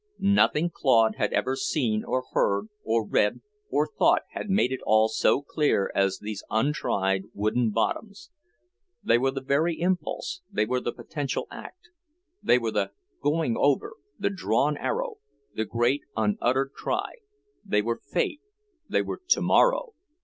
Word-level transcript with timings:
Nothing 0.17 0.71
Claude 0.71 1.17
had 1.17 1.31
ever 1.31 1.55
seen 1.55 2.03
or 2.03 2.23
heard 2.31 2.69
or 2.83 3.05
read 3.07 3.41
or 3.69 3.85
thought 3.85 4.23
had 4.31 4.49
made 4.49 4.71
it 4.71 4.79
all 4.83 5.07
so 5.07 5.43
clear 5.43 5.91
as 5.93 6.17
these 6.17 6.43
untried 6.49 7.25
wooden 7.35 7.69
bottoms. 7.69 8.31
They 9.03 9.19
were 9.19 9.29
the 9.29 9.43
very 9.43 9.79
impulse, 9.79 10.41
they 10.51 10.65
were 10.65 10.79
the 10.79 10.91
potential 10.91 11.45
act, 11.51 11.89
they 12.41 12.57
were 12.57 12.71
the 12.71 12.93
"going 13.21 13.55
over," 13.55 13.93
the 14.17 14.31
drawn 14.31 14.75
arrow, 14.75 15.17
the 15.53 15.65
great 15.65 16.01
unuttered 16.17 16.71
cry, 16.73 17.17
they 17.63 17.83
were 17.83 17.99
Fate, 18.11 18.41
they 18.89 19.03
were 19.03 19.21
tomorrow!... 19.29 19.93